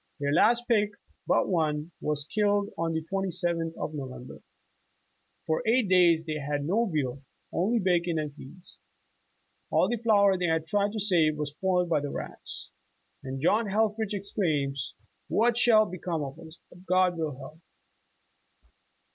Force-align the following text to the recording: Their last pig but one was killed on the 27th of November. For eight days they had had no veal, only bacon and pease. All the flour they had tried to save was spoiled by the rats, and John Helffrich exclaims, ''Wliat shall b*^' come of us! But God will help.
Their 0.19 0.33
last 0.33 0.67
pig 0.67 0.95
but 1.27 1.47
one 1.47 1.91
was 2.01 2.23
killed 2.25 2.71
on 2.75 2.93
the 2.93 3.05
27th 3.13 3.77
of 3.77 3.93
November. 3.93 4.41
For 5.45 5.61
eight 5.67 5.89
days 5.89 6.25
they 6.25 6.39
had 6.39 6.53
had 6.61 6.65
no 6.65 6.87
veal, 6.87 7.21
only 7.53 7.77
bacon 7.77 8.17
and 8.17 8.35
pease. 8.35 8.77
All 9.69 9.87
the 9.87 9.97
flour 9.97 10.39
they 10.39 10.47
had 10.47 10.65
tried 10.65 10.93
to 10.93 10.99
save 10.99 11.37
was 11.37 11.51
spoiled 11.51 11.87
by 11.89 11.99
the 11.99 12.09
rats, 12.09 12.71
and 13.21 13.39
John 13.43 13.67
Helffrich 13.67 14.15
exclaims, 14.15 14.95
''Wliat 15.29 15.55
shall 15.55 15.85
b*^' 15.85 16.01
come 16.01 16.23
of 16.23 16.39
us! 16.39 16.57
But 16.71 16.83
God 16.87 17.15
will 17.15 17.37
help. 17.37 17.59